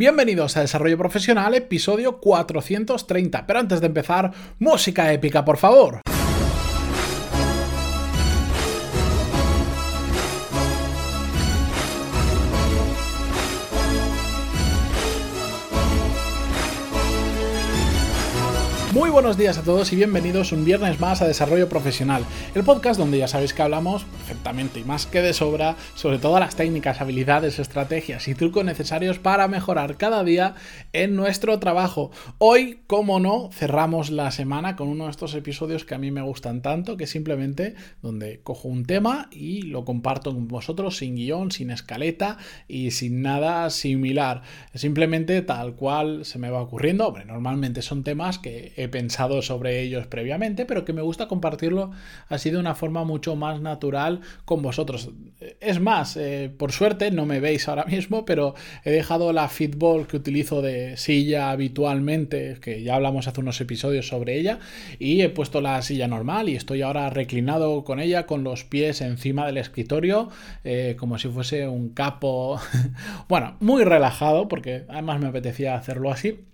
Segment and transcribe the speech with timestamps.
[0.00, 3.46] Bienvenidos a Desarrollo Profesional, episodio 430.
[3.46, 6.00] Pero antes de empezar, música épica, por favor.
[18.92, 22.24] Muy buenos días a todos y bienvenidos un viernes más a Desarrollo Profesional,
[22.56, 26.40] el podcast donde ya sabéis que hablamos perfectamente y más que de sobra sobre todas
[26.40, 30.56] las técnicas, habilidades, estrategias y trucos necesarios para mejorar cada día
[30.92, 32.10] en nuestro trabajo.
[32.38, 36.22] Hoy, como no, cerramos la semana con uno de estos episodios que a mí me
[36.22, 41.52] gustan tanto, que simplemente donde cojo un tema y lo comparto con vosotros sin guion,
[41.52, 44.42] sin escaleta y sin nada similar.
[44.74, 47.06] Simplemente tal cual se me va ocurriendo.
[47.06, 51.90] Hombre, normalmente son temas que he pensado sobre ellos previamente, pero que me gusta compartirlo
[52.28, 55.10] así de una forma mucho más natural con vosotros.
[55.60, 60.06] Es más, eh, por suerte no me veis ahora mismo, pero he dejado la fitball
[60.06, 64.58] que utilizo de silla habitualmente, que ya hablamos hace unos episodios sobre ella,
[64.98, 69.00] y he puesto la silla normal y estoy ahora reclinado con ella, con los pies
[69.00, 70.28] encima del escritorio,
[70.64, 72.60] eh, como si fuese un capo,
[73.28, 76.49] bueno, muy relajado, porque además me apetecía hacerlo así.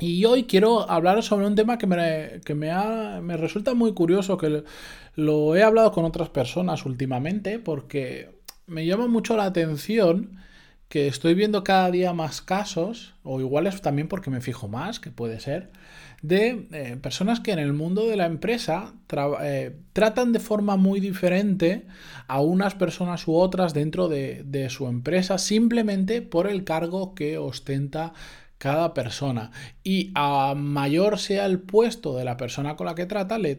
[0.00, 2.72] Y hoy quiero hablar sobre un tema que me, que me,
[3.20, 4.64] me resulta muy curioso, que
[5.14, 10.38] lo he hablado con otras personas últimamente, porque me llama mucho la atención
[10.88, 15.00] que estoy viendo cada día más casos, o igual es también porque me fijo más,
[15.00, 15.70] que puede ser,
[16.22, 18.94] de eh, personas que en el mundo de la empresa
[19.42, 21.86] eh, tratan de forma muy diferente
[22.26, 27.38] a unas personas u otras dentro de, de su empresa simplemente por el cargo que
[27.38, 28.12] ostenta
[28.60, 29.52] cada persona.
[29.82, 33.58] Y a mayor sea el puesto de la persona con la que trata, le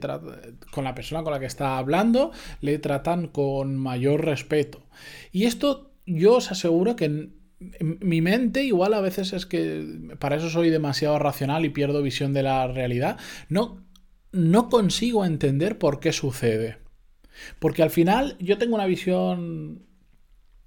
[0.70, 4.86] con la persona con la que está hablando, le tratan con mayor respeto.
[5.32, 7.30] Y esto yo os aseguro que
[7.80, 12.32] mi mente igual a veces es que para eso soy demasiado racional y pierdo visión
[12.32, 13.18] de la realidad.
[13.50, 13.84] No,
[14.32, 16.78] no consigo entender por qué sucede.
[17.58, 19.88] Porque al final yo tengo una visión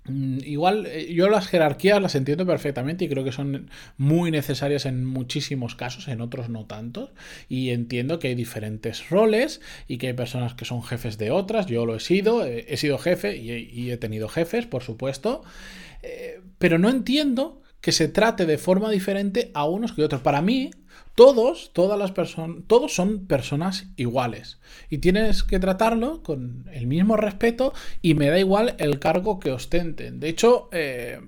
[0.06, 5.04] igual, eh, yo las jerarquías las entiendo perfectamente y creo que son muy necesarias en
[5.04, 7.10] muchísimos casos, en otros no tantos.
[7.48, 11.66] Y entiendo que hay diferentes roles y que hay personas que son jefes de otras.
[11.66, 15.42] Yo lo he sido, he sido jefe y he, tenido jefes, por supuesto.
[16.02, 20.22] Eh, pero no entiendo que se trate de forma diferente a unos que otros.
[20.22, 20.70] Para mí,
[21.14, 24.58] todos, todas las personas, todos son personas iguales.
[24.90, 27.72] Y tienes que tratarlo con el mismo respeto
[28.02, 30.20] y me da igual el cargo que ostenten.
[30.20, 31.20] De hecho, eh,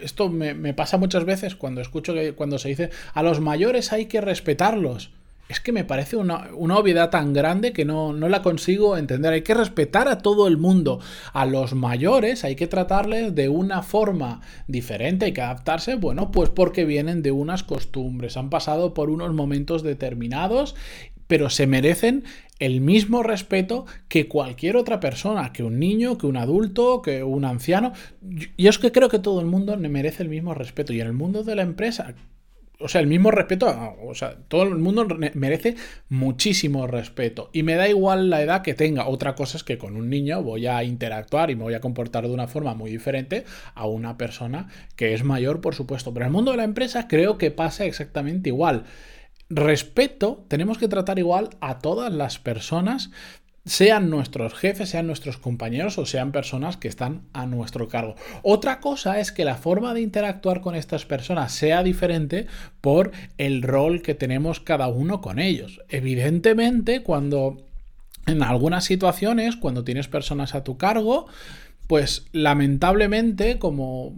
[0.00, 3.92] esto me, me, pasa muchas veces cuando escucho que cuando se dice a los mayores
[3.92, 5.10] hay que respetarlos
[5.48, 9.32] es que me parece una, obviedad tan grande que no, no, la consigo entender.
[9.32, 11.00] Hay que respetar a todo el mundo.
[11.32, 16.50] A los mayores hay que tratarles de una forma diferente, hay que adaptarse, bueno, pues
[16.50, 20.74] porque vienen de unas costumbres, han pasado por unos momentos determinados,
[21.28, 22.24] pero se merecen
[22.58, 27.44] el mismo respeto que cualquier otra persona, que un niño, que un adulto, que un
[27.44, 27.92] anciano.
[28.56, 30.92] Y es que creo que todo el mundo merece el mismo respeto.
[30.92, 32.14] Y en el mundo de la empresa,
[32.78, 35.76] o sea, el mismo respeto, o sea, todo el mundo merece
[36.08, 37.48] muchísimo respeto.
[37.52, 39.08] Y me da igual la edad que tenga.
[39.08, 42.26] Otra cosa es que con un niño voy a interactuar y me voy a comportar
[42.26, 43.44] de una forma muy diferente
[43.74, 46.12] a una persona que es mayor, por supuesto.
[46.12, 48.84] Pero en el mundo de la empresa creo que pasa exactamente igual.
[49.48, 53.10] Respeto, tenemos que tratar igual a todas las personas
[53.66, 58.14] sean nuestros jefes, sean nuestros compañeros o sean personas que están a nuestro cargo.
[58.42, 62.46] Otra cosa es que la forma de interactuar con estas personas sea diferente
[62.80, 65.80] por el rol que tenemos cada uno con ellos.
[65.88, 67.66] Evidentemente, cuando
[68.26, 71.26] en algunas situaciones, cuando tienes personas a tu cargo,
[71.88, 74.14] pues lamentablemente, como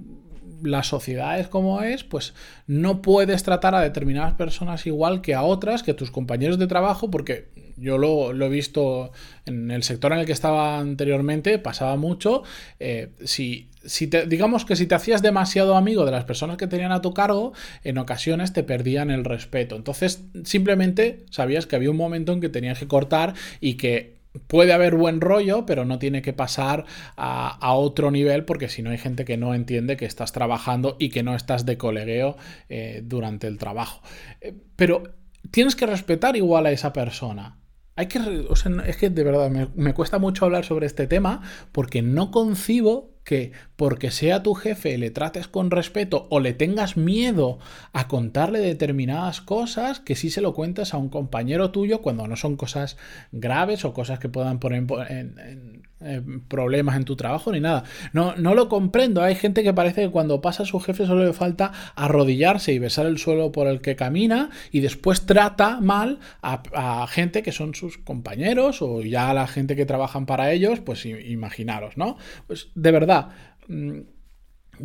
[0.63, 2.35] la sociedad es como es, pues
[2.67, 6.67] no puedes tratar a determinadas personas igual que a otras, que a tus compañeros de
[6.67, 7.49] trabajo, porque
[7.81, 9.13] yo lo, he visto
[9.47, 12.43] en el sector en el que estaba anteriormente, pasaba mucho.
[12.79, 16.67] Eh, si, si te, digamos que si te hacías demasiado amigo de las personas que
[16.67, 17.53] tenían a tu cargo,
[17.85, 19.77] en ocasiones te perdían el respeto.
[19.77, 24.73] Entonces, simplemente sabías que había un momento en que tenías que cortar y que puede
[24.73, 26.85] haber buen rollo, pero no tiene que pasar
[27.17, 31.09] a, otro nivel porque si no hay gente que no entiende que estás trabajando y
[31.09, 32.37] que no estás de colegueo
[32.69, 34.03] eh, durante el trabajo.
[34.41, 35.03] Eh, pero
[35.51, 37.59] tienes que respetar igual a esa persona.
[37.99, 38.47] Hay que,
[38.87, 41.43] es que de verdad me, me, cuesta mucho hablar sobre este tema
[41.73, 46.97] porque no concibo que porque sea tu jefe le trates con respeto o le tengas
[46.97, 47.59] miedo
[47.93, 52.37] a contarle determinadas cosas que sí se lo cuentes a un compañero tuyo cuando no
[52.37, 52.97] son cosas
[53.33, 57.83] graves o cosas que puedan poner en, eh, problemas en tu trabajo ni nada.
[58.13, 59.21] No, no lo comprendo.
[59.21, 62.79] Hay gente que parece que cuando pasa a su jefe solo le falta arrodillarse y
[62.79, 67.75] besar el suelo por el que camina y después trata mal a, gente que son
[67.75, 72.17] sus compañeros o ya la gente que trabajan para ellos, pues imaginaros, ¿no?
[72.47, 73.31] Pues de verdad.
[73.67, 74.01] Mm,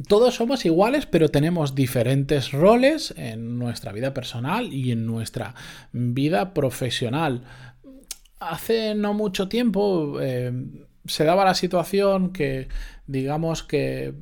[0.07, 5.53] todos somos iguales, pero tenemos diferentes roles en nuestra vida personal y en nuestra
[5.91, 7.43] vida profesional.
[8.39, 10.51] Hace no mucho tiempo eh,
[11.05, 12.67] se daba la situación que,
[13.07, 14.13] digamos que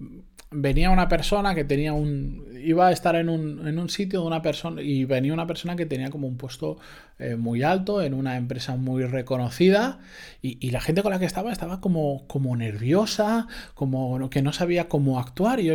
[0.51, 2.45] venía una persona que tenía un.
[2.63, 4.81] iba a estar en un, en un sitio de una persona.
[4.81, 6.77] y venía una persona que tenía como un puesto
[7.19, 9.99] eh, muy alto en una empresa muy reconocida.
[10.41, 14.89] Y, la gente con la que estaba estaba como, como nerviosa, como que no sabía
[14.89, 15.59] cómo actuar.
[15.61, 15.73] Y yo,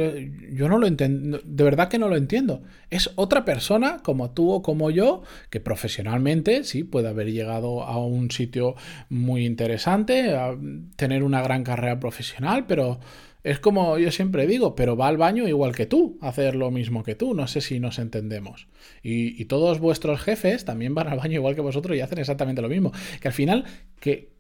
[0.53, 1.41] yo no lo entiendo.
[1.43, 2.63] De verdad que no lo entiendo.
[2.91, 8.05] Es otra persona como tú o como yo, que profesionalmente sí puede haber llegado a
[8.05, 8.75] un sitio
[9.09, 10.55] muy interesante, a
[10.97, 13.01] tener una gran carrera profesional, pero
[13.47, 17.05] es como yo siempre digo, pero va al baño igual que tú, hacer lo mismo
[17.05, 17.33] que tú.
[17.33, 18.67] No sé si nos entendemos.
[19.05, 22.69] Y, todos vuestros jefes también van al baño igual que vosotros y hacen exactamente lo
[22.69, 22.91] mismo.
[23.21, 23.65] Que al final,
[24.01, 24.33] que,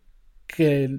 [0.49, 0.91] que,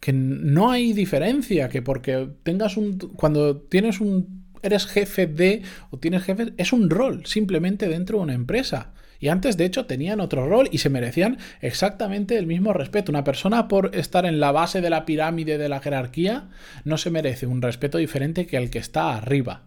[0.00, 2.96] que no hay diferencia, que porque tengas un...
[2.96, 4.46] Cuando tienes un...
[4.62, 8.94] Eres jefe de o tienes jefe, es un rol simplemente dentro de una empresa.
[9.20, 13.12] Y antes, de hecho, tenían otro rol y se merecían exactamente el mismo respeto.
[13.12, 16.48] Una persona por estar en la base de la pirámide de la jerarquía
[16.84, 19.64] no se merece un respeto diferente que el que está arriba.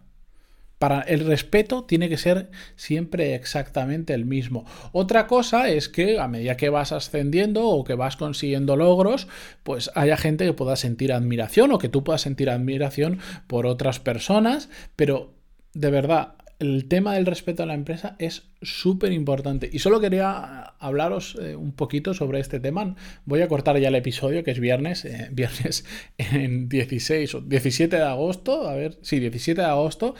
[0.78, 4.66] Para el respeto tiene que ser siempre exactamente el mismo.
[4.92, 9.28] Otra cosa es que a medida que vas ascendiendo o que vas consiguiendo logros,
[9.62, 14.00] pues haya gente que pueda sentir admiración o que tú puedas sentir admiración por otras
[14.00, 15.32] personas, pero
[15.74, 19.68] de verdad, el tema del respeto a la empresa es súper importante.
[19.72, 22.94] Y solo quería hablaros eh, un poquito sobre este tema.
[23.24, 25.84] Voy a cortar ya el episodio, que es viernes, eh, viernes
[26.18, 30.14] en 16 o 17 de agosto, a ver, sí, 17 de agosto.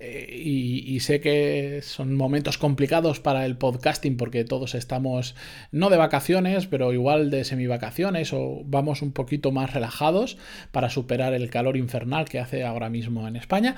[0.00, 5.34] Eh, y, sé que son momentos complicados para el podcasting porque todos estamos,
[5.72, 10.38] no de vacaciones, pero igual de semivacaciones o vamos un poquito más relajados
[10.70, 13.74] para superar el calor infernal que hace ahora mismo en España.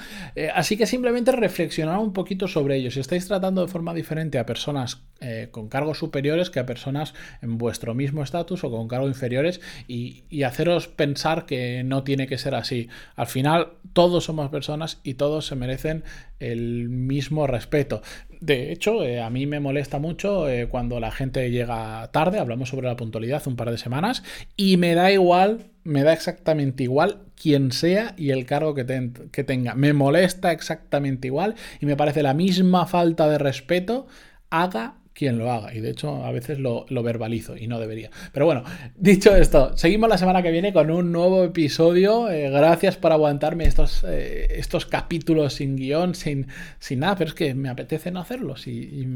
[0.55, 2.90] así que simplemente reflexionar un poquito sobre ello.
[2.90, 7.15] Si estáis tratando de forma diferente, a personas eh, con cargos superiores que a personas
[7.43, 12.39] en vuestro mismo estatus o con cargos inferiores y, haceros pensar que no tiene que
[12.39, 12.89] ser así.
[13.17, 16.05] Al final todos somos personas y todos se merecen
[16.39, 18.03] el mismo respeto.
[18.41, 22.71] De hecho, eh, a mí me molesta mucho eh, cuando la gente llega tarde, hablamos
[22.71, 24.23] sobre la puntualidad un par de semanas,
[24.56, 29.43] y me da igual, me da exactamente igual quien sea y el cargo que, que
[29.45, 29.75] tenga.
[29.75, 34.07] Me molesta exactamente igual y me parece la misma falta de respeto
[34.51, 35.75] haga quien lo haga.
[35.75, 38.11] Y de hecho, a veces lo, verbalizo y no debería.
[38.32, 38.64] Pero bueno,
[38.96, 42.31] dicho esto, seguimos la semana que viene con un nuevo episodio.
[42.31, 46.46] Eh, gracias por aguantarme estos, eh, estos capítulos sin guion, sin,
[46.78, 48.67] sin nada, pero es que me apetece no hacerlos.
[48.67, 49.06] Y,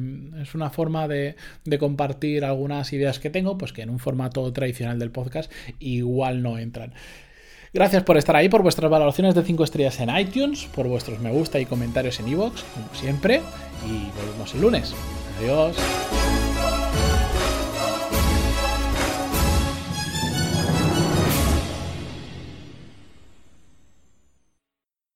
[0.42, 4.52] es una forma de, de, compartir algunas ideas que tengo, pues que en un formato
[4.52, 6.92] tradicional del podcast igual no entran.
[7.72, 11.32] Gracias por estar ahí, por vuestras valoraciones de 5 estrellas en iTunes, por vuestros me
[11.32, 13.40] gusta y comentarios en iVoox, como siempre,
[13.86, 14.94] y volvemos el lunes.
[15.38, 15.76] Adiós.